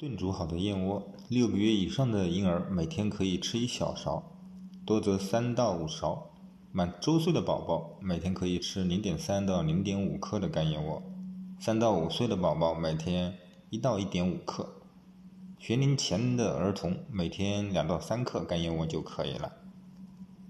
[0.00, 4.32] 炖煮好的燕窝六个月以上的婴儿每天可以吃一小勺
[4.86, 6.30] 多则三到五勺。
[6.72, 11.02] 满周岁的宝宝每天可以吃零点三到零点五克的干燕窝
[11.60, 13.36] 三到五岁的宝宝每天
[13.68, 14.72] 一到一点五克。
[15.58, 19.52] 学龄前的儿童每天两到三克干燕窝就可以了。